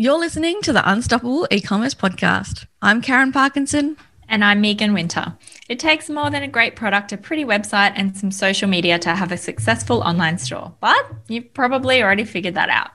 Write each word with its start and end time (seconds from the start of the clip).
You're 0.00 0.20
listening 0.20 0.62
to 0.62 0.72
the 0.72 0.88
Unstoppable 0.88 1.48
E-commerce 1.50 1.92
podcast. 1.92 2.66
I'm 2.80 3.02
Karen 3.02 3.32
Parkinson. 3.32 3.96
And 4.28 4.44
I'm 4.44 4.60
Megan 4.60 4.94
Winter. 4.94 5.36
It 5.68 5.80
takes 5.80 6.08
more 6.08 6.30
than 6.30 6.44
a 6.44 6.46
great 6.46 6.76
product, 6.76 7.10
a 7.10 7.16
pretty 7.16 7.44
website, 7.44 7.94
and 7.96 8.16
some 8.16 8.30
social 8.30 8.68
media 8.68 9.00
to 9.00 9.16
have 9.16 9.32
a 9.32 9.36
successful 9.36 10.02
online 10.02 10.38
store. 10.38 10.72
But 10.78 11.04
you've 11.26 11.52
probably 11.52 12.00
already 12.00 12.22
figured 12.22 12.54
that 12.54 12.68
out. 12.68 12.92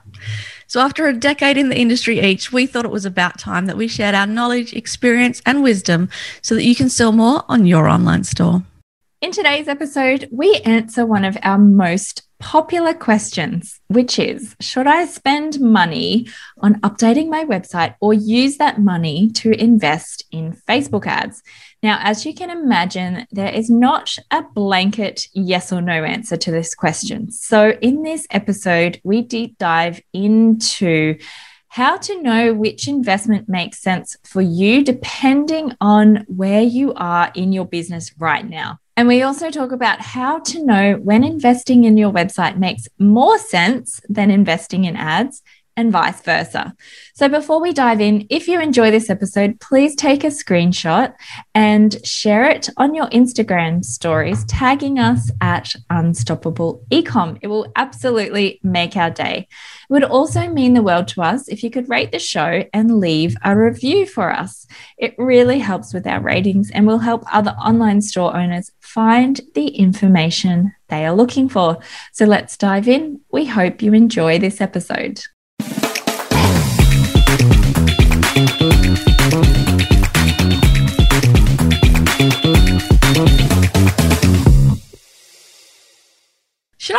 So, 0.66 0.80
after 0.80 1.06
a 1.06 1.12
decade 1.12 1.58
in 1.58 1.68
the 1.68 1.78
industry 1.78 2.20
each, 2.20 2.54
we 2.54 2.64
thought 2.64 2.86
it 2.86 2.90
was 2.90 3.04
about 3.04 3.38
time 3.38 3.66
that 3.66 3.76
we 3.76 3.86
shared 3.86 4.14
our 4.14 4.26
knowledge, 4.26 4.72
experience, 4.72 5.42
and 5.44 5.62
wisdom 5.62 6.08
so 6.40 6.54
that 6.54 6.64
you 6.64 6.74
can 6.74 6.88
sell 6.88 7.12
more 7.12 7.44
on 7.50 7.66
your 7.66 7.86
online 7.86 8.24
store. 8.24 8.62
In 9.20 9.30
today's 9.30 9.68
episode, 9.68 10.26
we 10.32 10.54
answer 10.64 11.04
one 11.04 11.26
of 11.26 11.36
our 11.42 11.58
most 11.58 12.22
popular 12.44 12.92
questions, 12.92 13.80
which 13.88 14.18
is 14.18 14.54
Should 14.60 14.86
I 14.86 15.06
spend 15.06 15.60
money 15.60 16.28
on 16.58 16.74
updating 16.82 17.30
my 17.30 17.42
website 17.46 17.94
or 18.00 18.12
use 18.12 18.58
that 18.58 18.78
money 18.78 19.30
to 19.40 19.52
invest 19.52 20.26
in 20.30 20.52
Facebook 20.68 21.06
ads? 21.06 21.42
Now, 21.82 21.98
as 22.02 22.26
you 22.26 22.34
can 22.34 22.50
imagine, 22.50 23.26
there 23.32 23.52
is 23.52 23.70
not 23.70 24.18
a 24.30 24.42
blanket 24.42 25.26
yes 25.32 25.72
or 25.72 25.80
no 25.80 26.04
answer 26.04 26.36
to 26.36 26.50
this 26.50 26.74
question. 26.74 27.32
So, 27.32 27.70
in 27.80 28.02
this 28.02 28.26
episode, 28.30 29.00
we 29.04 29.22
deep 29.22 29.56
dive 29.56 30.02
into 30.12 31.16
how 31.68 31.96
to 31.96 32.22
know 32.22 32.52
which 32.52 32.88
investment 32.88 33.48
makes 33.48 33.80
sense 33.80 34.18
for 34.22 34.42
you 34.42 34.84
depending 34.84 35.72
on 35.80 36.26
where 36.28 36.62
you 36.62 36.92
are 36.94 37.32
in 37.34 37.52
your 37.52 37.64
business 37.64 38.12
right 38.18 38.46
now. 38.46 38.78
And 38.96 39.08
we 39.08 39.22
also 39.22 39.50
talk 39.50 39.72
about 39.72 40.00
how 40.00 40.38
to 40.38 40.64
know 40.64 40.94
when 41.02 41.24
investing 41.24 41.82
in 41.84 41.96
your 41.96 42.12
website 42.12 42.58
makes 42.58 42.86
more 42.98 43.38
sense 43.38 44.00
than 44.08 44.30
investing 44.30 44.84
in 44.84 44.94
ads 44.94 45.42
and 45.76 45.92
vice 45.92 46.20
versa. 46.20 46.74
So, 47.14 47.28
before 47.28 47.60
we 47.60 47.72
dive 47.72 48.00
in, 48.00 48.26
if 48.30 48.48
you 48.48 48.60
enjoy 48.60 48.90
this 48.90 49.10
episode, 49.10 49.60
please 49.60 49.94
take 49.94 50.24
a 50.24 50.28
screenshot 50.28 51.14
and 51.54 52.04
share 52.06 52.48
it 52.50 52.68
on 52.76 52.94
your 52.94 53.06
Instagram 53.06 53.84
stories, 53.84 54.44
tagging 54.46 54.98
us 54.98 55.30
at 55.40 55.74
Unstoppable 55.90 56.84
Ecom. 56.90 57.38
It 57.40 57.48
will 57.48 57.70
absolutely 57.76 58.60
make 58.62 58.96
our 58.96 59.10
day. 59.10 59.48
It 59.88 59.92
would 59.92 60.04
also 60.04 60.48
mean 60.48 60.74
the 60.74 60.82
world 60.82 61.08
to 61.08 61.22
us 61.22 61.48
if 61.48 61.62
you 61.62 61.70
could 61.70 61.88
rate 61.88 62.12
the 62.12 62.18
show 62.18 62.64
and 62.72 63.00
leave 63.00 63.36
a 63.44 63.56
review 63.56 64.06
for 64.06 64.32
us. 64.32 64.66
It 64.98 65.14
really 65.18 65.58
helps 65.58 65.92
with 65.92 66.06
our 66.06 66.20
ratings 66.20 66.70
and 66.70 66.86
will 66.86 66.98
help 66.98 67.24
other 67.32 67.52
online 67.52 68.02
store 68.02 68.36
owners 68.36 68.70
find 68.80 69.40
the 69.54 69.68
information 69.68 70.74
they 70.88 71.04
are 71.06 71.14
looking 71.14 71.48
for. 71.48 71.78
So, 72.12 72.24
let's 72.24 72.56
dive 72.56 72.88
in. 72.88 73.20
We 73.30 73.46
hope 73.46 73.82
you 73.82 73.92
enjoy 73.94 74.38
this 74.38 74.60
episode. 74.60 75.22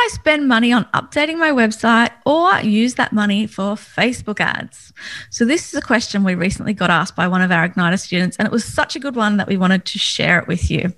I 0.05 0.09
spend 0.09 0.47
money 0.47 0.71
on 0.71 0.85
updating 0.93 1.39
my 1.39 1.49
website 1.49 2.11
or 2.27 2.59
use 2.59 2.93
that 2.93 3.11
money 3.11 3.47
for 3.47 3.73
Facebook 3.73 4.39
ads? 4.39 4.93
So, 5.31 5.45
this 5.45 5.69
is 5.69 5.79
a 5.79 5.81
question 5.81 6.23
we 6.23 6.35
recently 6.35 6.75
got 6.75 6.91
asked 6.91 7.15
by 7.15 7.27
one 7.27 7.41
of 7.41 7.51
our 7.51 7.67
Igniter 7.67 7.99
students, 7.99 8.37
and 8.37 8.45
it 8.45 8.51
was 8.51 8.63
such 8.63 8.95
a 8.95 8.99
good 8.99 9.15
one 9.15 9.37
that 9.37 9.47
we 9.47 9.57
wanted 9.57 9.83
to 9.85 9.97
share 9.97 10.37
it 10.37 10.47
with 10.47 10.69
you. 10.69 10.93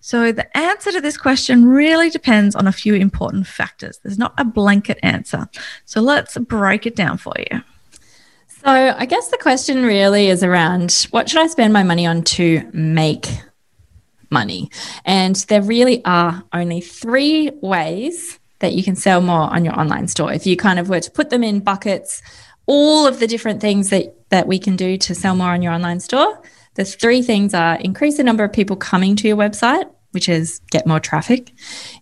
So, 0.00 0.30
the 0.30 0.54
answer 0.54 0.92
to 0.92 1.00
this 1.00 1.16
question 1.16 1.64
really 1.64 2.10
depends 2.10 2.54
on 2.54 2.66
a 2.66 2.72
few 2.72 2.94
important 2.94 3.46
factors. 3.46 3.98
There's 4.02 4.18
not 4.18 4.34
a 4.36 4.44
blanket 4.44 4.98
answer. 5.02 5.48
So, 5.86 6.02
let's 6.02 6.36
break 6.36 6.84
it 6.84 6.96
down 6.96 7.16
for 7.16 7.32
you. 7.50 7.62
So, 8.48 8.70
I 8.70 9.06
guess 9.06 9.28
the 9.28 9.38
question 9.38 9.86
really 9.86 10.28
is 10.28 10.42
around 10.42 11.06
what 11.12 11.30
should 11.30 11.40
I 11.40 11.46
spend 11.46 11.72
my 11.72 11.82
money 11.82 12.04
on 12.04 12.22
to 12.24 12.68
make 12.74 13.26
money. 14.30 14.70
And 15.04 15.36
there 15.48 15.62
really 15.62 16.04
are 16.04 16.42
only 16.52 16.80
three 16.80 17.50
ways 17.60 18.38
that 18.60 18.72
you 18.72 18.82
can 18.82 18.96
sell 18.96 19.20
more 19.20 19.52
on 19.52 19.64
your 19.64 19.78
online 19.78 20.08
store. 20.08 20.32
If 20.32 20.46
you 20.46 20.56
kind 20.56 20.78
of 20.78 20.88
were 20.88 21.00
to 21.00 21.10
put 21.10 21.30
them 21.30 21.44
in 21.44 21.60
buckets, 21.60 22.22
all 22.66 23.06
of 23.06 23.20
the 23.20 23.26
different 23.26 23.60
things 23.60 23.90
that, 23.90 24.14
that 24.30 24.46
we 24.46 24.58
can 24.58 24.76
do 24.76 24.96
to 24.96 25.14
sell 25.14 25.36
more 25.36 25.50
on 25.50 25.62
your 25.62 25.72
online 25.72 26.00
store, 26.00 26.40
the 26.74 26.84
three 26.84 27.22
things 27.22 27.54
are 27.54 27.76
increase 27.76 28.16
the 28.16 28.24
number 28.24 28.44
of 28.44 28.52
people 28.52 28.76
coming 28.76 29.16
to 29.16 29.28
your 29.28 29.36
website, 29.36 29.88
which 30.12 30.28
is 30.28 30.60
get 30.70 30.86
more 30.86 31.00
traffic, 31.00 31.52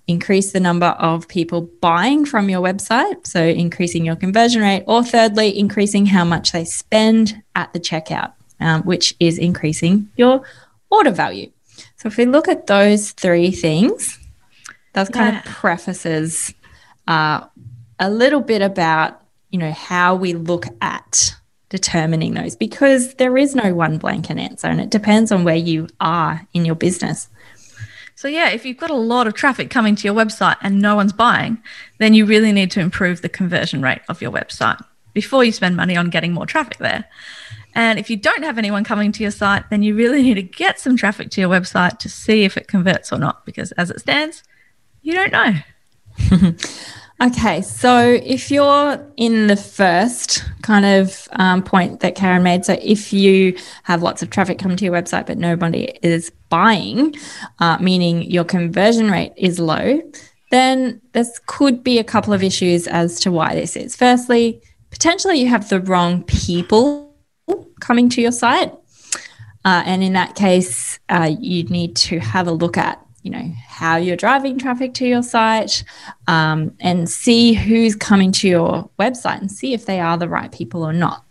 increase 0.06 0.52
the 0.52 0.60
number 0.60 0.86
of 0.86 1.26
people 1.28 1.62
buying 1.80 2.24
from 2.24 2.48
your 2.48 2.60
website, 2.60 3.26
so 3.26 3.42
increasing 3.42 4.04
your 4.04 4.16
conversion 4.16 4.62
rate, 4.62 4.84
or 4.86 5.02
thirdly, 5.02 5.58
increasing 5.58 6.06
how 6.06 6.24
much 6.24 6.52
they 6.52 6.64
spend 6.64 7.42
at 7.54 7.72
the 7.72 7.80
checkout, 7.80 8.32
um, 8.60 8.82
which 8.82 9.14
is 9.18 9.38
increasing 9.38 10.08
your 10.16 10.42
order 10.90 11.10
value. 11.10 11.50
So 12.02 12.08
if 12.08 12.16
we 12.16 12.26
look 12.26 12.48
at 12.48 12.66
those 12.66 13.12
three 13.12 13.52
things, 13.52 14.18
that 14.92 15.08
yeah. 15.10 15.16
kind 15.16 15.36
of 15.36 15.44
prefaces 15.44 16.52
uh, 17.06 17.46
a 18.00 18.10
little 18.10 18.40
bit 18.40 18.60
about 18.60 19.20
you 19.50 19.58
know 19.60 19.70
how 19.70 20.16
we 20.16 20.32
look 20.32 20.66
at 20.80 21.32
determining 21.68 22.34
those 22.34 22.56
because 22.56 23.14
there 23.14 23.38
is 23.38 23.54
no 23.54 23.72
one 23.72 23.98
blanket 23.98 24.36
answer 24.36 24.66
and 24.66 24.80
it 24.80 24.90
depends 24.90 25.30
on 25.30 25.44
where 25.44 25.54
you 25.54 25.86
are 26.00 26.44
in 26.52 26.64
your 26.64 26.74
business. 26.74 27.28
So, 28.16 28.26
yeah, 28.26 28.50
if 28.50 28.66
you've 28.66 28.78
got 28.78 28.90
a 28.90 28.94
lot 28.94 29.28
of 29.28 29.34
traffic 29.34 29.70
coming 29.70 29.94
to 29.94 30.04
your 30.04 30.14
website 30.14 30.56
and 30.60 30.82
no 30.82 30.96
one's 30.96 31.12
buying, 31.12 31.62
then 31.98 32.14
you 32.14 32.26
really 32.26 32.50
need 32.50 32.72
to 32.72 32.80
improve 32.80 33.22
the 33.22 33.28
conversion 33.28 33.80
rate 33.80 34.02
of 34.08 34.20
your 34.20 34.32
website 34.32 34.84
before 35.12 35.44
you 35.44 35.52
spend 35.52 35.76
money 35.76 35.96
on 35.96 36.10
getting 36.10 36.32
more 36.32 36.46
traffic 36.46 36.78
there. 36.78 37.04
And 37.74 37.98
if 37.98 38.10
you 38.10 38.16
don't 38.16 38.42
have 38.42 38.58
anyone 38.58 38.84
coming 38.84 39.12
to 39.12 39.22
your 39.22 39.30
site, 39.30 39.70
then 39.70 39.82
you 39.82 39.94
really 39.94 40.22
need 40.22 40.34
to 40.34 40.42
get 40.42 40.78
some 40.78 40.96
traffic 40.96 41.30
to 41.30 41.40
your 41.40 41.50
website 41.50 41.98
to 42.00 42.08
see 42.08 42.44
if 42.44 42.56
it 42.56 42.68
converts 42.68 43.12
or 43.12 43.18
not, 43.18 43.46
because 43.46 43.72
as 43.72 43.90
it 43.90 44.00
stands, 44.00 44.42
you 45.00 45.14
don't 45.14 45.32
know. 45.32 45.54
okay, 47.22 47.62
so 47.62 48.20
if 48.22 48.50
you're 48.50 49.04
in 49.16 49.46
the 49.46 49.56
first 49.56 50.44
kind 50.62 50.84
of 50.84 51.28
um, 51.32 51.62
point 51.62 52.00
that 52.00 52.14
Karen 52.14 52.42
made, 52.42 52.64
so 52.66 52.78
if 52.82 53.12
you 53.12 53.56
have 53.84 54.02
lots 54.02 54.22
of 54.22 54.28
traffic 54.28 54.58
coming 54.58 54.76
to 54.76 54.84
your 54.84 54.94
website, 54.94 55.26
but 55.26 55.38
nobody 55.38 55.98
is 56.02 56.30
buying, 56.50 57.14
uh, 57.58 57.78
meaning 57.80 58.22
your 58.30 58.44
conversion 58.44 59.10
rate 59.10 59.32
is 59.36 59.58
low, 59.58 60.02
then 60.50 61.00
this 61.12 61.40
could 61.46 61.82
be 61.82 61.98
a 61.98 62.04
couple 62.04 62.34
of 62.34 62.42
issues 62.42 62.86
as 62.86 63.18
to 63.20 63.32
why 63.32 63.54
this 63.54 63.74
is. 63.76 63.96
Firstly, 63.96 64.60
potentially 65.02 65.40
you 65.40 65.48
have 65.48 65.68
the 65.68 65.80
wrong 65.80 66.22
people 66.22 67.12
coming 67.80 68.08
to 68.08 68.22
your 68.22 68.30
site. 68.30 68.72
Uh, 69.64 69.82
and 69.84 70.00
in 70.00 70.12
that 70.12 70.36
case, 70.36 71.00
uh, 71.08 71.28
you 71.40 71.64
need 71.64 71.96
to 71.96 72.20
have 72.20 72.46
a 72.46 72.52
look 72.52 72.76
at, 72.76 73.04
you 73.24 73.30
know, 73.32 73.50
how 73.66 73.96
you're 73.96 74.14
driving 74.14 74.56
traffic 74.56 74.94
to 74.94 75.04
your 75.04 75.24
site 75.24 75.82
um, 76.28 76.72
and 76.78 77.10
see 77.10 77.52
who's 77.52 77.96
coming 77.96 78.30
to 78.30 78.46
your 78.46 78.88
website 78.96 79.40
and 79.40 79.50
see 79.50 79.74
if 79.74 79.86
they 79.86 79.98
are 79.98 80.16
the 80.16 80.28
right 80.28 80.52
people 80.52 80.84
or 80.84 80.92
not. 80.92 81.24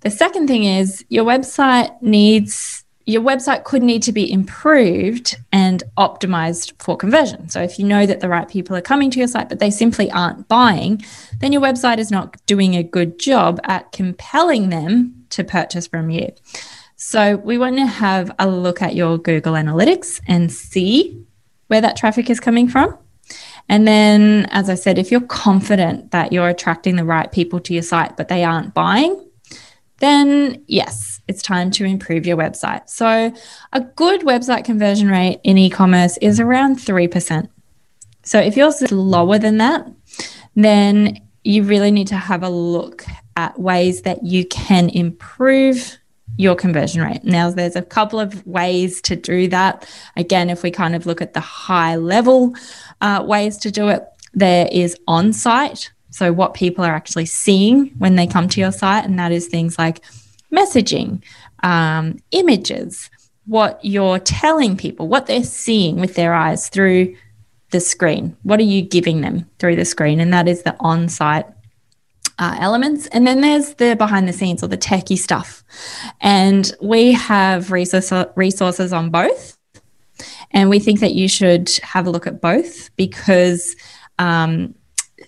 The 0.00 0.10
second 0.10 0.48
thing 0.48 0.64
is 0.64 1.04
your 1.10 1.26
website 1.26 2.00
needs 2.00 2.73
your 3.06 3.22
website 3.22 3.64
could 3.64 3.82
need 3.82 4.02
to 4.04 4.12
be 4.12 4.30
improved 4.30 5.36
and 5.52 5.82
optimized 5.98 6.72
for 6.82 6.96
conversion. 6.96 7.48
So, 7.48 7.62
if 7.62 7.78
you 7.78 7.84
know 7.84 8.06
that 8.06 8.20
the 8.20 8.28
right 8.28 8.48
people 8.48 8.74
are 8.76 8.80
coming 8.80 9.10
to 9.10 9.18
your 9.18 9.28
site, 9.28 9.48
but 9.48 9.58
they 9.58 9.70
simply 9.70 10.10
aren't 10.10 10.48
buying, 10.48 11.02
then 11.40 11.52
your 11.52 11.60
website 11.60 11.98
is 11.98 12.10
not 12.10 12.36
doing 12.46 12.74
a 12.74 12.82
good 12.82 13.18
job 13.18 13.60
at 13.64 13.92
compelling 13.92 14.70
them 14.70 15.26
to 15.30 15.44
purchase 15.44 15.86
from 15.86 16.10
you. 16.10 16.32
So 16.96 17.36
we 17.36 17.58
want 17.58 17.76
to 17.76 17.86
have 17.86 18.34
a 18.38 18.48
look 18.48 18.80
at 18.80 18.94
your 18.94 19.18
Google 19.18 19.54
Analytics 19.54 20.20
and 20.26 20.50
see 20.50 21.22
where 21.66 21.80
that 21.80 21.96
traffic 21.96 22.30
is 22.30 22.40
coming 22.40 22.68
from. 22.68 22.96
And 23.68 23.86
then, 23.86 24.46
as 24.50 24.68
I 24.68 24.74
said, 24.74 24.98
if 24.98 25.10
you're 25.10 25.20
confident 25.20 26.10
that 26.10 26.32
you're 26.32 26.48
attracting 26.48 26.96
the 26.96 27.04
right 27.04 27.30
people 27.30 27.60
to 27.60 27.74
your 27.74 27.82
site, 27.82 28.16
but 28.16 28.28
they 28.28 28.44
aren't 28.44 28.74
buying, 28.74 29.23
then 29.98 30.62
yes, 30.66 31.20
it's 31.28 31.42
time 31.42 31.70
to 31.72 31.84
improve 31.84 32.26
your 32.26 32.36
website. 32.36 32.88
So, 32.88 33.32
a 33.72 33.80
good 33.80 34.22
website 34.22 34.64
conversion 34.64 35.08
rate 35.08 35.40
in 35.44 35.56
e 35.58 35.70
commerce 35.70 36.16
is 36.18 36.40
around 36.40 36.76
3%. 36.76 37.48
So, 38.22 38.38
if 38.40 38.56
yours 38.56 38.82
is 38.82 38.92
lower 38.92 39.38
than 39.38 39.58
that, 39.58 39.86
then 40.54 41.20
you 41.44 41.62
really 41.62 41.90
need 41.90 42.08
to 42.08 42.16
have 42.16 42.42
a 42.42 42.48
look 42.48 43.04
at 43.36 43.58
ways 43.58 44.02
that 44.02 44.24
you 44.24 44.44
can 44.46 44.88
improve 44.90 45.98
your 46.36 46.56
conversion 46.56 47.02
rate. 47.02 47.22
Now, 47.22 47.50
there's 47.50 47.76
a 47.76 47.82
couple 47.82 48.18
of 48.18 48.44
ways 48.46 49.00
to 49.02 49.16
do 49.16 49.48
that. 49.48 49.88
Again, 50.16 50.50
if 50.50 50.62
we 50.62 50.70
kind 50.70 50.96
of 50.96 51.06
look 51.06 51.22
at 51.22 51.34
the 51.34 51.40
high 51.40 51.96
level 51.96 52.54
uh, 53.00 53.22
ways 53.26 53.56
to 53.58 53.70
do 53.70 53.88
it, 53.88 54.04
there 54.32 54.68
is 54.72 54.96
on 55.06 55.32
site. 55.32 55.92
So, 56.14 56.32
what 56.32 56.54
people 56.54 56.84
are 56.84 56.94
actually 56.94 57.26
seeing 57.26 57.86
when 57.98 58.14
they 58.14 58.28
come 58.28 58.48
to 58.50 58.60
your 58.60 58.70
site, 58.70 59.04
and 59.04 59.18
that 59.18 59.32
is 59.32 59.48
things 59.48 59.76
like 59.76 60.00
messaging, 60.52 61.24
um, 61.64 62.20
images, 62.30 63.10
what 63.46 63.80
you're 63.82 64.20
telling 64.20 64.76
people, 64.76 65.08
what 65.08 65.26
they're 65.26 65.42
seeing 65.42 65.98
with 65.98 66.14
their 66.14 66.32
eyes 66.32 66.68
through 66.68 67.16
the 67.72 67.80
screen. 67.80 68.36
What 68.44 68.60
are 68.60 68.62
you 68.62 68.80
giving 68.80 69.22
them 69.22 69.50
through 69.58 69.74
the 69.74 69.84
screen? 69.84 70.20
And 70.20 70.32
that 70.32 70.46
is 70.46 70.62
the 70.62 70.76
on 70.78 71.08
site 71.08 71.46
uh, 72.38 72.58
elements. 72.60 73.08
And 73.08 73.26
then 73.26 73.40
there's 73.40 73.74
the 73.74 73.96
behind 73.96 74.28
the 74.28 74.32
scenes 74.32 74.62
or 74.62 74.68
the 74.68 74.78
techie 74.78 75.18
stuff. 75.18 75.64
And 76.20 76.72
we 76.80 77.10
have 77.14 77.72
resource, 77.72 78.12
resources 78.36 78.92
on 78.92 79.10
both. 79.10 79.58
And 80.52 80.70
we 80.70 80.78
think 80.78 81.00
that 81.00 81.14
you 81.14 81.26
should 81.26 81.70
have 81.82 82.06
a 82.06 82.10
look 82.10 82.28
at 82.28 82.40
both 82.40 82.94
because 82.94 83.74
um, 84.20 84.76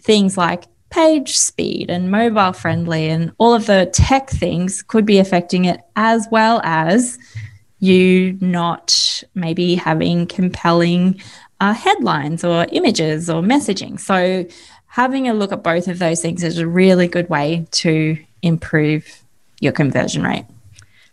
things 0.00 0.38
like 0.38 0.66
page 0.90 1.36
speed 1.36 1.90
and 1.90 2.10
mobile 2.10 2.52
friendly 2.52 3.08
and 3.08 3.32
all 3.38 3.54
of 3.54 3.66
the 3.66 3.90
tech 3.92 4.30
things 4.30 4.82
could 4.82 5.04
be 5.04 5.18
affecting 5.18 5.64
it 5.64 5.80
as 5.96 6.26
well 6.30 6.60
as 6.64 7.18
you 7.78 8.36
not 8.40 9.22
maybe 9.34 9.74
having 9.74 10.26
compelling 10.26 11.20
uh, 11.60 11.72
headlines 11.72 12.44
or 12.44 12.66
images 12.72 13.28
or 13.28 13.42
messaging. 13.42 13.98
So 13.98 14.46
having 14.86 15.28
a 15.28 15.34
look 15.34 15.52
at 15.52 15.62
both 15.62 15.88
of 15.88 15.98
those 15.98 16.22
things 16.22 16.42
is 16.42 16.58
a 16.58 16.66
really 16.66 17.08
good 17.08 17.28
way 17.28 17.66
to 17.70 18.16
improve 18.42 19.22
your 19.60 19.72
conversion 19.72 20.22
rate. 20.22 20.46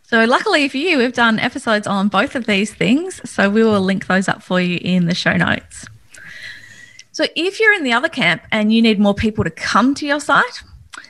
So, 0.04 0.26
luckily 0.26 0.70
for 0.70 0.78
you, 0.78 1.00
we've 1.00 1.14
done 1.14 1.40
episodes 1.40 1.88
on 1.88 2.08
both 2.08 2.36
of 2.36 2.46
these 2.46 2.72
things. 2.74 3.20
So, 3.28 3.50
we 3.50 3.64
will 3.64 3.82
link 3.82 4.06
those 4.06 4.28
up 4.28 4.44
for 4.44 4.62
you 4.62 4.78
in 4.82 5.08
the 5.08 5.16
show 5.16 5.36
notes. 5.36 5.88
So, 7.14 7.28
if 7.36 7.60
you're 7.60 7.74
in 7.74 7.84
the 7.84 7.94
other 7.94 8.10
camp 8.10 8.42
and 8.52 8.74
you 8.74 8.82
need 8.82 9.00
more 9.00 9.14
people 9.14 9.44
to 9.44 9.52
come 9.52 9.94
to 9.96 10.06
your 10.06 10.20
site, 10.20 10.64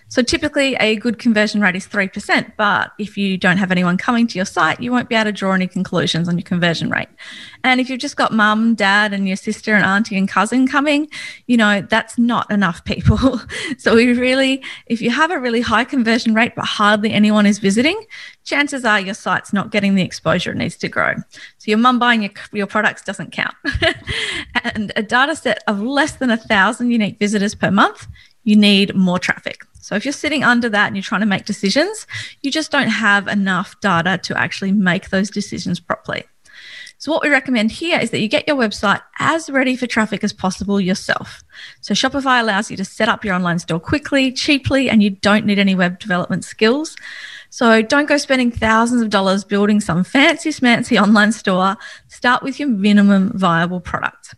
so 0.07 0.21
typically 0.21 0.75
a 0.75 0.95
good 0.97 1.17
conversion 1.17 1.59
rate 1.59 1.75
is 1.75 1.87
3%, 1.87 2.53
but 2.55 2.91
if 2.99 3.17
you 3.17 3.37
don't 3.37 3.57
have 3.57 3.71
anyone 3.71 3.97
coming 3.97 4.27
to 4.27 4.37
your 4.37 4.45
site, 4.45 4.79
you 4.79 4.91
won't 4.91 5.09
be 5.09 5.15
able 5.15 5.25
to 5.25 5.31
draw 5.31 5.53
any 5.53 5.67
conclusions 5.67 6.29
on 6.29 6.37
your 6.37 6.43
conversion 6.43 6.89
rate. 6.89 7.09
And 7.63 7.79
if 7.79 7.89
you've 7.89 7.99
just 7.99 8.15
got 8.15 8.31
mum, 8.31 8.75
dad, 8.75 9.13
and 9.13 9.27
your 9.27 9.37
sister 9.37 9.73
and 9.73 9.83
auntie 9.83 10.17
and 10.17 10.29
cousin 10.29 10.67
coming, 10.67 11.07
you 11.47 11.57
know, 11.57 11.81
that's 11.81 12.17
not 12.17 12.51
enough 12.51 12.83
people. 12.85 13.39
so 13.77 13.95
we 13.95 14.13
really, 14.13 14.61
if 14.87 15.01
you 15.01 15.09
have 15.09 15.31
a 15.31 15.39
really 15.39 15.61
high 15.61 15.83
conversion 15.83 16.33
rate, 16.33 16.53
but 16.55 16.65
hardly 16.65 17.11
anyone 17.11 17.45
is 17.45 17.59
visiting, 17.59 17.99
chances 18.43 18.85
are 18.85 18.99
your 18.99 19.13
site's 19.13 19.53
not 19.53 19.71
getting 19.71 19.95
the 19.95 20.03
exposure 20.03 20.51
it 20.51 20.57
needs 20.57 20.75
to 20.77 20.89
grow. 20.89 21.15
So 21.57 21.71
your 21.71 21.77
mum 21.77 21.99
buying 21.99 22.21
your, 22.21 22.31
your 22.51 22.67
products 22.67 23.01
doesn't 23.01 23.31
count. 23.31 23.55
and 24.63 24.91
a 24.95 25.01
data 25.01 25.35
set 25.35 25.63
of 25.67 25.81
less 25.81 26.17
than 26.17 26.29
a 26.29 26.37
thousand 26.37 26.91
unique 26.91 27.17
visitors 27.17 27.55
per 27.55 27.71
month, 27.71 28.07
you 28.43 28.55
need 28.55 28.95
more 28.95 29.19
traffic. 29.19 29.65
So 29.81 29.95
if 29.95 30.05
you're 30.05 30.13
sitting 30.13 30.43
under 30.43 30.69
that 30.69 30.87
and 30.87 30.95
you're 30.95 31.03
trying 31.03 31.21
to 31.21 31.27
make 31.27 31.45
decisions, 31.45 32.07
you 32.41 32.51
just 32.51 32.71
don't 32.71 32.87
have 32.87 33.27
enough 33.27 33.79
data 33.81 34.17
to 34.23 34.37
actually 34.37 34.71
make 34.71 35.09
those 35.09 35.29
decisions 35.29 35.79
properly. 35.79 36.23
So, 37.03 37.11
what 37.11 37.21
we 37.21 37.27
recommend 37.27 37.69
here 37.69 37.99
is 37.99 38.11
that 38.11 38.21
you 38.21 38.29
get 38.29 38.47
your 38.47 38.55
website 38.55 39.01
as 39.19 39.49
ready 39.49 39.75
for 39.75 39.87
traffic 39.87 40.23
as 40.23 40.31
possible 40.31 40.79
yourself. 40.79 41.43
So, 41.81 41.93
Shopify 41.93 42.39
allows 42.39 42.71
you 42.71 42.77
to 42.77 42.85
set 42.85 43.09
up 43.09 43.25
your 43.25 43.33
online 43.33 43.59
store 43.59 43.81
quickly, 43.81 44.31
cheaply, 44.31 44.89
and 44.89 45.03
you 45.03 45.09
don't 45.09 45.45
need 45.45 45.59
any 45.59 45.75
web 45.75 45.99
development 45.99 46.45
skills. 46.45 46.95
So, 47.49 47.81
don't 47.81 48.07
go 48.07 48.15
spending 48.15 48.51
thousands 48.51 49.01
of 49.01 49.09
dollars 49.09 49.43
building 49.43 49.81
some 49.81 50.05
fancy 50.05 50.51
smancy 50.51 50.97
online 51.01 51.33
store. 51.33 51.75
Start 52.07 52.41
with 52.41 52.57
your 52.57 52.69
minimum 52.69 53.37
viable 53.37 53.81
product. 53.81 54.35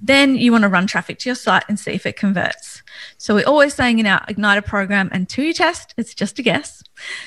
Then 0.00 0.34
you 0.34 0.50
want 0.50 0.62
to 0.62 0.68
run 0.68 0.86
traffic 0.86 1.20
to 1.20 1.28
your 1.28 1.36
site 1.36 1.64
and 1.68 1.78
see 1.78 1.92
if 1.92 2.06
it 2.06 2.16
converts. 2.16 2.69
So 3.18 3.34
we're 3.34 3.46
always 3.46 3.74
saying 3.74 3.98
in 3.98 4.06
our 4.06 4.24
Igniter 4.26 4.64
program, 4.64 5.08
until 5.12 5.44
you 5.44 5.52
test, 5.52 5.94
it's 5.96 6.14
just 6.14 6.38
a 6.38 6.42
guess. 6.42 6.82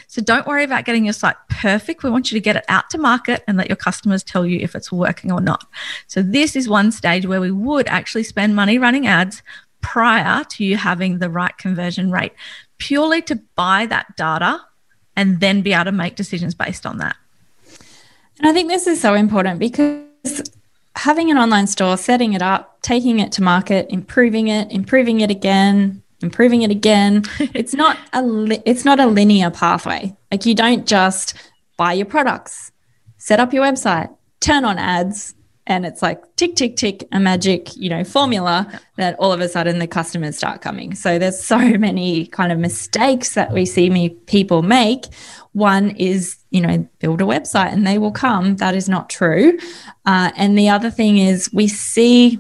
So 0.07 0.21
don't 0.21 0.48
worry 0.48 0.63
about 0.63 0.86
getting 0.86 1.06
your 1.06 1.13
site 1.13 1.36
perfect. 1.50 2.04
We 2.04 2.10
want 2.10 2.31
you 2.31 2.36
to 2.36 2.42
get 2.42 2.56
it 2.56 2.65
out 2.68 2.89
to 2.92 2.98
market 2.98 3.44
and 3.48 3.57
let 3.57 3.69
your 3.69 3.75
customers 3.75 4.24
tell 4.24 4.45
you 4.45 4.60
if 4.60 4.75
it's 4.75 4.92
working 4.92 5.31
or 5.31 5.42
not. 5.42 5.65
So 6.07 6.21
this 6.21 6.56
is 6.56 6.69
one 6.69 6.92
stage 6.92 7.25
where 7.25 7.42
we 7.42 7.51
would 7.51 7.88
actually 7.88 8.24
spend 8.24 8.56
money 8.56 8.77
running 8.77 9.07
ads 9.07 9.42
prior 9.81 10.44
to 10.45 10.63
you 10.63 10.77
having 10.77 11.19
the 11.19 11.30
right 11.30 11.57
conversion 11.57 12.12
rate, 12.12 12.33
purely 12.77 13.21
to 13.24 13.36
buy 13.56 13.86
that 13.88 14.16
data 14.16 14.62
and 15.16 15.39
then 15.39 15.62
be 15.62 15.74
able 15.74 15.86
to 15.86 15.92
make 15.92 16.16
decisions 16.16 16.56
based 16.56 16.86
on 16.86 16.98
that. 16.98 17.16
And 18.39 18.48
I 18.48 18.54
think 18.54 18.69
this 18.69 18.88
is 18.88 19.00
so 19.00 19.13
important 19.13 19.59
because 19.59 20.42
having 20.95 21.31
an 21.31 21.38
online 21.38 21.68
store, 21.68 21.98
setting 21.98 22.34
it 22.34 22.42
up, 22.42 22.81
taking 22.81 23.19
it 23.19 23.31
to 23.34 23.44
market, 23.44 23.88
improving 23.90 24.48
it, 24.48 24.72
improving 24.72 25.22
it 25.22 25.31
again, 25.31 26.04
improving 26.22 26.62
it 26.62 26.72
again. 26.72 27.24
it's 27.40 27.74
not 27.74 27.98
a 28.13 28.22
li- 28.22 28.63
it's 28.66 28.86
not 28.86 29.00
a 29.00 29.07
linear 29.07 29.50
pathway. 29.50 30.16
Like 30.31 30.45
you 30.45 30.56
don't 30.56 30.88
just 30.88 31.34
buy 31.78 31.94
your 31.94 32.06
products, 32.06 32.72
set 33.18 33.40
up 33.40 33.54
your 33.54 33.63
website, 33.63 34.16
turn 34.40 34.66
on 34.66 34.78
ads, 34.78 35.36
and 35.65 35.86
it's 35.86 36.01
like 36.01 36.21
tick 36.36 36.56
tick 36.56 36.75
tick 36.75 37.07
a 37.12 37.19
magic 37.19 37.75
you 37.77 37.89
know 37.89 38.04
formula 38.04 38.68
that 38.98 39.15
all 39.18 39.31
of 39.31 39.39
a 39.39 39.48
sudden 39.48 39.80
the 39.80 39.88
customers 39.88 40.38
start 40.38 40.62
coming. 40.62 40.94
So 40.94 41.18
there's 41.18 41.42
so 41.42 41.57
many 41.77 42.27
kind 42.27 42.51
of 42.51 42.60
mistakes 42.60 43.33
that 43.36 43.51
we 43.51 43.65
see 43.65 43.89
me 43.89 44.10
people 44.10 44.62
make. 44.62 45.06
One 45.54 45.92
is 45.92 46.38
you 46.50 46.62
know 46.62 46.88
build 47.00 47.21
a 47.21 47.25
website 47.25 47.71
and 47.71 47.88
they 47.88 47.98
will 47.98 48.12
come. 48.12 48.57
That 48.57 48.75
is 48.75 48.89
not 48.89 49.10
true. 49.10 49.57
Uh, 50.06 50.31
and 50.36 50.57
the 50.57 50.69
other 50.69 50.89
thing 50.89 51.18
is 51.18 51.51
we 51.54 51.68
see 51.68 52.39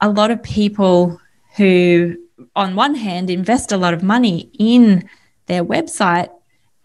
a 0.00 0.08
lot 0.08 0.30
of 0.30 0.42
people 0.42 1.20
who 1.56 2.16
on 2.56 2.74
one 2.74 2.94
hand 2.94 3.30
invest 3.30 3.72
a 3.72 3.76
lot 3.76 3.94
of 3.94 4.02
money 4.02 4.50
in 4.58 5.08
their 5.46 5.64
website 5.64 6.30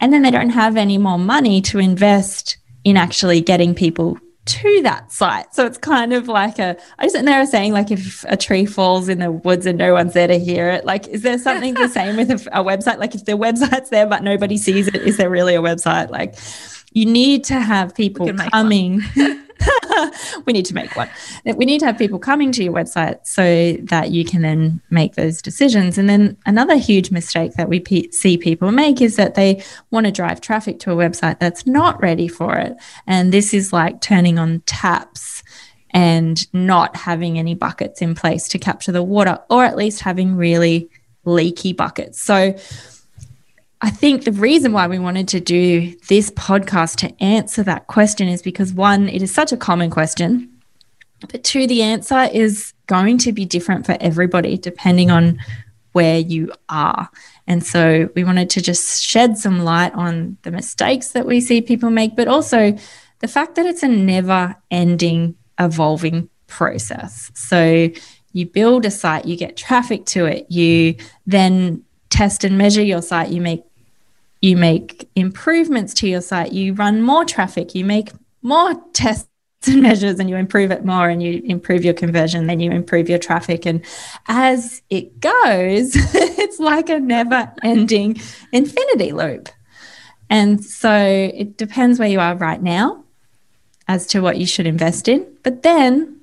and 0.00 0.12
then 0.12 0.22
they 0.22 0.30
don't 0.30 0.50
have 0.50 0.76
any 0.76 0.98
more 0.98 1.18
money 1.18 1.62
to 1.62 1.78
invest 1.78 2.58
in 2.84 2.96
actually 2.96 3.40
getting 3.40 3.74
people 3.74 4.18
to 4.46 4.82
that 4.82 5.12
site. 5.12 5.54
So 5.54 5.66
it's 5.66 5.78
kind 5.78 6.12
of 6.12 6.28
like 6.28 6.58
a, 6.58 6.76
I 6.98 7.04
was 7.04 7.12
sitting 7.12 7.26
there 7.26 7.44
saying, 7.46 7.72
like, 7.72 7.90
if 7.90 8.24
a 8.28 8.36
tree 8.36 8.64
falls 8.64 9.08
in 9.08 9.18
the 9.18 9.32
woods 9.32 9.66
and 9.66 9.76
no 9.76 9.92
one's 9.92 10.14
there 10.14 10.28
to 10.28 10.38
hear 10.38 10.70
it, 10.70 10.84
like, 10.84 11.06
is 11.08 11.22
there 11.22 11.38
something 11.38 11.74
the 11.74 11.88
same 12.00 12.16
with 12.16 12.30
a, 12.30 12.60
a 12.60 12.64
website? 12.64 12.98
Like, 12.98 13.14
if 13.14 13.24
the 13.24 13.32
website's 13.32 13.90
there 13.90 14.06
but 14.06 14.22
nobody 14.22 14.56
sees 14.56 14.88
it, 14.88 14.96
is 14.96 15.16
there 15.16 15.30
really 15.30 15.54
a 15.54 15.60
website? 15.60 16.10
Like, 16.10 16.36
you 16.92 17.06
need 17.06 17.44
to 17.44 17.60
have 17.60 17.94
people 17.94 18.32
coming. 18.50 19.02
we 20.46 20.52
need 20.52 20.64
to 20.66 20.74
make 20.74 20.96
one. 20.96 21.08
We 21.44 21.64
need 21.64 21.80
to 21.80 21.86
have 21.86 21.98
people 21.98 22.18
coming 22.18 22.52
to 22.52 22.64
your 22.64 22.72
website 22.72 23.26
so 23.26 23.74
that 23.84 24.10
you 24.10 24.24
can 24.24 24.42
then 24.42 24.80
make 24.90 25.14
those 25.14 25.40
decisions. 25.42 25.98
And 25.98 26.08
then 26.08 26.36
another 26.46 26.76
huge 26.76 27.10
mistake 27.10 27.54
that 27.54 27.68
we 27.68 27.80
pe- 27.80 28.10
see 28.10 28.36
people 28.36 28.70
make 28.72 29.00
is 29.00 29.16
that 29.16 29.34
they 29.34 29.62
want 29.90 30.06
to 30.06 30.12
drive 30.12 30.40
traffic 30.40 30.78
to 30.80 30.92
a 30.92 30.96
website 30.96 31.38
that's 31.38 31.66
not 31.66 32.00
ready 32.00 32.28
for 32.28 32.56
it. 32.56 32.76
And 33.06 33.32
this 33.32 33.54
is 33.54 33.72
like 33.72 34.00
turning 34.00 34.38
on 34.38 34.62
taps 34.66 35.42
and 35.90 36.52
not 36.52 36.96
having 36.96 37.38
any 37.38 37.54
buckets 37.54 38.02
in 38.02 38.14
place 38.14 38.48
to 38.48 38.58
capture 38.58 38.92
the 38.92 39.02
water, 39.02 39.38
or 39.48 39.64
at 39.64 39.76
least 39.76 40.00
having 40.00 40.36
really 40.36 40.90
leaky 41.24 41.72
buckets. 41.72 42.20
So, 42.20 42.54
I 43.82 43.90
think 43.90 44.24
the 44.24 44.32
reason 44.32 44.72
why 44.72 44.86
we 44.86 44.98
wanted 44.98 45.28
to 45.28 45.40
do 45.40 45.94
this 46.08 46.30
podcast 46.30 46.96
to 46.96 47.22
answer 47.22 47.62
that 47.64 47.86
question 47.88 48.26
is 48.26 48.40
because 48.40 48.72
one, 48.72 49.08
it 49.08 49.22
is 49.22 49.34
such 49.34 49.52
a 49.52 49.56
common 49.56 49.90
question, 49.90 50.50
but 51.20 51.44
two, 51.44 51.66
the 51.66 51.82
answer 51.82 52.28
is 52.32 52.72
going 52.86 53.18
to 53.18 53.32
be 53.32 53.44
different 53.44 53.84
for 53.86 53.96
everybody 54.00 54.56
depending 54.56 55.10
on 55.10 55.38
where 55.92 56.18
you 56.18 56.52
are. 56.68 57.08
And 57.46 57.64
so 57.64 58.08
we 58.14 58.24
wanted 58.24 58.50
to 58.50 58.60
just 58.60 59.02
shed 59.02 59.38
some 59.38 59.60
light 59.60 59.94
on 59.94 60.36
the 60.42 60.50
mistakes 60.50 61.08
that 61.08 61.26
we 61.26 61.40
see 61.40 61.60
people 61.62 61.90
make, 61.90 62.16
but 62.16 62.28
also 62.28 62.76
the 63.20 63.28
fact 63.28 63.54
that 63.54 63.66
it's 63.66 63.82
a 63.82 63.88
never 63.88 64.54
ending, 64.70 65.36
evolving 65.58 66.28
process. 66.46 67.30
So 67.34 67.88
you 68.32 68.46
build 68.46 68.84
a 68.84 68.90
site, 68.90 69.24
you 69.24 69.36
get 69.36 69.56
traffic 69.56 70.04
to 70.06 70.26
it, 70.26 70.50
you 70.50 70.96
then 71.26 71.82
test 72.10 72.44
and 72.44 72.58
measure 72.58 72.82
your 72.82 73.02
site, 73.02 73.30
you 73.30 73.40
make 73.40 73.64
you 74.40 74.56
make 74.56 75.08
improvements 75.14 75.94
to 75.94 76.08
your 76.08 76.20
site, 76.20 76.52
you 76.52 76.74
run 76.74 77.02
more 77.02 77.24
traffic, 77.24 77.74
you 77.74 77.84
make 77.84 78.10
more 78.42 78.74
tests 78.92 79.28
and 79.66 79.82
measures 79.82 80.20
and 80.20 80.30
you 80.30 80.36
improve 80.36 80.70
it 80.70 80.84
more 80.84 81.08
and 81.08 81.22
you 81.22 81.42
improve 81.44 81.84
your 81.84 81.94
conversion, 81.94 82.46
then 82.46 82.60
you 82.60 82.70
improve 82.70 83.08
your 83.08 83.18
traffic. 83.18 83.66
And 83.66 83.84
as 84.28 84.82
it 84.90 85.18
goes, 85.20 85.92
it's 86.14 86.60
like 86.60 86.88
a 86.88 87.00
never 87.00 87.52
ending 87.62 88.20
infinity 88.52 89.12
loop. 89.12 89.48
And 90.28 90.64
so 90.64 90.92
it 90.92 91.56
depends 91.56 91.98
where 91.98 92.08
you 92.08 92.20
are 92.20 92.34
right 92.34 92.60
now 92.60 93.04
as 93.88 94.06
to 94.08 94.20
what 94.20 94.38
you 94.38 94.46
should 94.46 94.66
invest 94.66 95.08
in. 95.08 95.26
But 95.42 95.62
then 95.62 96.20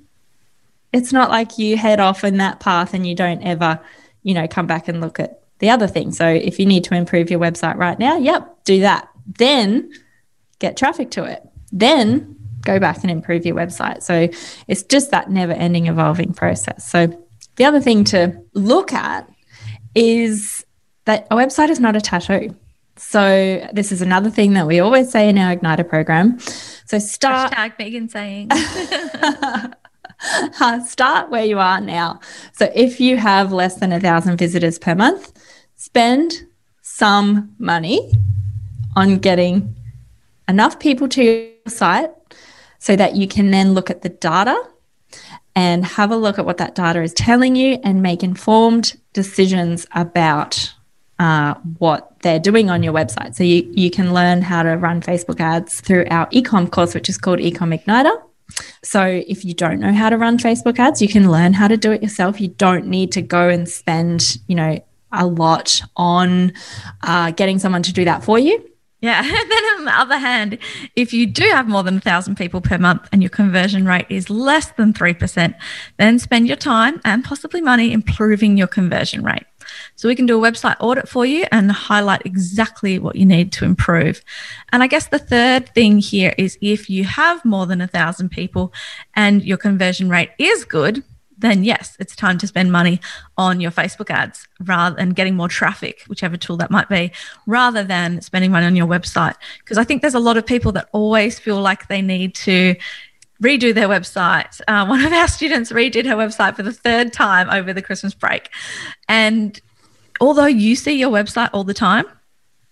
it's 0.92 1.12
not 1.12 1.30
like 1.30 1.58
you 1.58 1.76
head 1.76 2.00
off 2.00 2.22
in 2.24 2.36
that 2.38 2.60
path 2.60 2.94
and 2.94 3.06
you 3.06 3.14
don't 3.14 3.42
ever, 3.42 3.80
you 4.22 4.34
know, 4.34 4.46
come 4.46 4.66
back 4.66 4.88
and 4.88 5.00
look 5.00 5.18
at 5.18 5.43
the 5.58 5.70
other 5.70 5.86
thing. 5.86 6.12
So 6.12 6.26
if 6.26 6.58
you 6.58 6.66
need 6.66 6.84
to 6.84 6.94
improve 6.94 7.30
your 7.30 7.40
website 7.40 7.76
right 7.76 7.98
now, 7.98 8.16
yep, 8.16 8.64
do 8.64 8.80
that. 8.80 9.08
Then 9.26 9.90
get 10.58 10.76
traffic 10.76 11.10
to 11.12 11.24
it. 11.24 11.42
Then 11.72 12.36
go 12.62 12.78
back 12.78 13.02
and 13.02 13.10
improve 13.10 13.46
your 13.46 13.56
website. 13.56 14.02
So 14.02 14.28
it's 14.68 14.82
just 14.82 15.10
that 15.10 15.30
never 15.30 15.52
ending 15.52 15.86
evolving 15.86 16.32
process. 16.32 16.88
So 16.88 17.26
the 17.56 17.64
other 17.64 17.80
thing 17.80 18.04
to 18.04 18.42
look 18.54 18.92
at 18.92 19.28
is 19.94 20.64
that 21.04 21.26
a 21.30 21.36
website 21.36 21.68
is 21.68 21.80
not 21.80 21.96
a 21.96 22.00
tattoo. 22.00 22.56
So 22.96 23.66
this 23.72 23.92
is 23.92 24.02
another 24.02 24.30
thing 24.30 24.54
that 24.54 24.66
we 24.66 24.80
always 24.80 25.10
say 25.10 25.28
in 25.28 25.36
our 25.38 25.54
Igniter 25.56 25.88
program. 25.88 26.38
So 26.86 26.98
start 26.98 27.52
Hashtag 27.52 27.78
Megan 27.78 28.08
saying 28.08 28.50
start 30.86 31.30
where 31.30 31.44
you 31.44 31.58
are 31.58 31.80
now. 31.80 32.20
So 32.52 32.70
if 32.74 33.00
you 33.00 33.16
have 33.16 33.52
less 33.52 33.76
than 33.76 33.92
a 33.92 34.00
thousand 34.00 34.36
visitors 34.36 34.78
per 34.78 34.94
month, 34.94 35.32
spend 35.84 36.46
some 36.80 37.54
money 37.58 38.10
on 38.96 39.18
getting 39.18 39.76
enough 40.48 40.78
people 40.78 41.06
to 41.06 41.22
your 41.22 41.48
site 41.66 42.10
so 42.78 42.96
that 42.96 43.16
you 43.16 43.28
can 43.28 43.50
then 43.50 43.74
look 43.74 43.90
at 43.90 44.00
the 44.00 44.08
data 44.08 44.56
and 45.54 45.84
have 45.84 46.10
a 46.10 46.16
look 46.16 46.38
at 46.38 46.46
what 46.46 46.56
that 46.56 46.74
data 46.74 47.02
is 47.02 47.12
telling 47.12 47.54
you 47.54 47.78
and 47.84 48.02
make 48.02 48.22
informed 48.22 48.98
decisions 49.12 49.86
about 49.92 50.72
uh, 51.18 51.52
what 51.78 52.18
they're 52.20 52.40
doing 52.40 52.70
on 52.70 52.82
your 52.82 52.94
website. 52.94 53.34
So 53.34 53.44
you, 53.44 53.70
you 53.74 53.90
can 53.90 54.14
learn 54.14 54.40
how 54.40 54.62
to 54.62 54.78
run 54.78 55.02
Facebook 55.02 55.38
ads 55.38 55.82
through 55.82 56.06
our 56.10 56.26
ecom 56.30 56.70
course, 56.70 56.94
which 56.94 57.10
is 57.10 57.18
called 57.18 57.40
Ecom 57.40 57.78
Igniter. 57.78 58.16
So 58.82 59.04
if 59.04 59.44
you 59.44 59.52
don't 59.52 59.80
know 59.80 59.92
how 59.92 60.08
to 60.08 60.16
run 60.16 60.38
Facebook 60.38 60.78
ads, 60.78 61.02
you 61.02 61.08
can 61.08 61.30
learn 61.30 61.52
how 61.52 61.68
to 61.68 61.76
do 61.76 61.92
it 61.92 62.02
yourself. 62.02 62.40
You 62.40 62.48
don't 62.48 62.86
need 62.86 63.12
to 63.12 63.22
go 63.22 63.50
and 63.50 63.68
spend, 63.68 64.38
you 64.48 64.56
know, 64.56 64.82
a 65.20 65.26
lot 65.26 65.80
on 65.96 66.52
uh, 67.02 67.30
getting 67.32 67.58
someone 67.58 67.82
to 67.82 67.92
do 67.92 68.04
that 68.04 68.24
for 68.24 68.38
you. 68.38 68.62
Yeah. 69.04 69.20
And 69.22 69.50
then 69.50 69.64
on 69.76 69.84
the 69.84 69.98
other 69.98 70.16
hand, 70.16 70.58
if 70.96 71.12
you 71.12 71.26
do 71.26 71.44
have 71.44 71.68
more 71.68 71.82
than 71.82 71.98
a 71.98 72.00
thousand 72.00 72.36
people 72.36 72.62
per 72.62 72.78
month 72.78 73.06
and 73.12 73.22
your 73.22 73.28
conversion 73.28 73.84
rate 73.84 74.06
is 74.08 74.30
less 74.30 74.70
than 74.72 74.94
3%, 74.94 75.54
then 75.98 76.18
spend 76.18 76.46
your 76.46 76.56
time 76.56 77.02
and 77.04 77.22
possibly 77.22 77.60
money 77.60 77.92
improving 77.92 78.56
your 78.56 78.66
conversion 78.66 79.22
rate. 79.22 79.44
So 79.96 80.08
we 80.08 80.14
can 80.14 80.24
do 80.24 80.42
a 80.42 80.50
website 80.50 80.76
audit 80.80 81.06
for 81.06 81.26
you 81.26 81.44
and 81.52 81.70
highlight 81.70 82.22
exactly 82.24 82.98
what 82.98 83.16
you 83.16 83.26
need 83.26 83.52
to 83.52 83.66
improve. 83.66 84.22
And 84.72 84.82
I 84.82 84.86
guess 84.86 85.08
the 85.08 85.18
third 85.18 85.68
thing 85.74 85.98
here 85.98 86.34
is 86.38 86.56
if 86.62 86.88
you 86.88 87.04
have 87.04 87.44
more 87.44 87.66
than 87.66 87.82
a 87.82 87.86
thousand 87.86 88.30
people 88.30 88.72
and 89.14 89.42
your 89.44 89.58
conversion 89.58 90.08
rate 90.08 90.30
is 90.38 90.64
good, 90.64 91.02
then 91.44 91.64
yes, 91.64 91.96
it's 91.98 92.16
time 92.16 92.38
to 92.38 92.46
spend 92.46 92.72
money 92.72 93.00
on 93.36 93.60
your 93.60 93.70
Facebook 93.70 94.10
ads 94.10 94.48
rather 94.60 94.96
than 94.96 95.10
getting 95.10 95.36
more 95.36 95.48
traffic, 95.48 96.02
whichever 96.06 96.36
tool 96.36 96.56
that 96.56 96.70
might 96.70 96.88
be, 96.88 97.12
rather 97.46 97.84
than 97.84 98.20
spending 98.20 98.50
money 98.50 98.66
on 98.66 98.76
your 98.76 98.86
website. 98.86 99.34
Because 99.58 99.78
I 99.78 99.84
think 99.84 100.02
there's 100.02 100.14
a 100.14 100.20
lot 100.20 100.36
of 100.36 100.46
people 100.46 100.72
that 100.72 100.88
always 100.92 101.38
feel 101.38 101.60
like 101.60 101.88
they 101.88 102.02
need 102.02 102.34
to 102.36 102.74
redo 103.42 103.74
their 103.74 103.88
website. 103.88 104.60
Uh, 104.68 104.86
one 104.86 105.04
of 105.04 105.12
our 105.12 105.28
students 105.38 105.72
redid 105.72 106.06
her 106.06 106.16
website 106.16 106.56
for 106.56 106.62
the 106.62 106.72
third 106.72 107.12
time 107.12 107.50
over 107.50 107.72
the 107.72 107.82
Christmas 107.82 108.14
break. 108.14 108.48
And 109.08 109.60
although 110.20 110.46
you 110.46 110.76
see 110.76 110.98
your 110.98 111.10
website 111.10 111.50
all 111.52 111.64
the 111.64 111.74
time, 111.74 112.06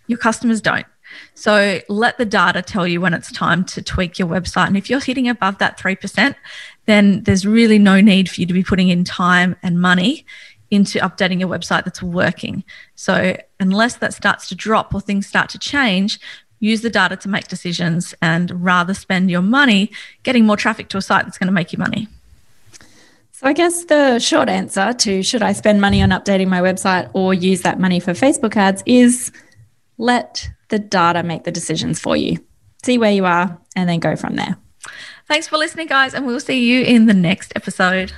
your 0.07 0.19
customers 0.19 0.61
don't. 0.61 0.87
So 1.35 1.81
let 1.89 2.19
the 2.19 2.25
data 2.25 2.63
tell 2.63 2.87
you 2.87 3.01
when 3.01 3.15
it's 3.15 3.33
time 3.33 3.65
to 3.67 3.83
tweak 3.83 4.19
your 4.19 4.29
website. 4.29 4.67
And 4.67 4.77
if 4.77 4.89
you're 4.91 5.01
hitting 5.01 5.29
above 5.29 5.59
that 5.59 5.79
3%, 5.79 6.35
then 6.87 7.23
there's 7.23 7.47
really 7.47 7.79
no 7.79 8.01
need 8.01 8.29
for 8.29 8.41
you 8.41 8.47
to 8.47 8.55
be 8.55 8.63
putting 8.63 8.89
in 8.89 9.05
time 9.05 9.57
and 9.63 9.81
money 9.81 10.25
into 10.71 10.99
updating 11.01 11.39
your 11.39 11.49
website 11.49 11.85
that's 11.85 12.03
working. 12.03 12.65
So 12.95 13.37
unless 13.61 13.97
that 13.97 14.15
starts 14.15 14.49
to 14.49 14.55
drop 14.55 14.95
or 14.95 15.01
things 15.01 15.27
start 15.27 15.51
to 15.51 15.59
change, 15.59 16.19
use 16.61 16.81
the 16.81 16.89
data 16.89 17.17
to 17.17 17.29
make 17.29 17.49
decisions 17.49 18.15
and 18.23 18.65
rather 18.65 18.95
spend 18.95 19.31
your 19.31 19.43
money 19.43 19.91
getting 20.23 20.47
more 20.47 20.57
traffic 20.57 20.89
to 20.89 20.97
a 20.97 21.03
site 21.03 21.25
that's 21.25 21.37
going 21.37 21.49
to 21.49 21.53
make 21.53 21.73
you 21.73 21.79
money. 21.79 22.09
So, 23.33 23.49
I 23.49 23.53
guess 23.53 23.85
the 23.85 24.21
short 24.21 24.49
answer 24.49 24.93
to 24.93 25.23
should 25.23 25.43
I 25.43 25.53
spend 25.53 25.81
money 25.81 26.01
on 26.01 26.11
updating 26.11 26.49
my 26.49 26.61
website 26.61 27.11
or 27.13 27.35
use 27.35 27.63
that 27.63 27.81
money 27.81 27.99
for 27.99 28.13
Facebook 28.13 28.57
ads 28.57 28.83
is 28.87 29.33
let 30.03 30.51
the 30.69 30.81
data 30.81 31.23
make 31.23 31.45
the 31.45 31.53
decisions 31.53 32.01
for 32.01 32.17
you. 32.17 32.45
See 32.83 32.99
where 32.99 33.13
you 33.13 33.25
are 33.25 33.61
and 33.77 33.89
then 33.89 34.01
go 34.01 34.17
from 34.17 34.35
there. 34.35 34.57
Thanks 35.29 35.47
for 35.47 35.57
listening, 35.57 35.87
guys, 35.87 36.13
and 36.13 36.27
we'll 36.27 36.41
see 36.41 36.67
you 36.67 36.83
in 36.83 37.07
the 37.07 37.15
next 37.15 37.53
episode. 37.55 38.13